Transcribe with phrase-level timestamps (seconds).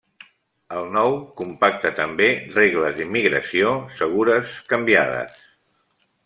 [0.77, 5.39] El nou Compacta també regles d'immigració segures canviades.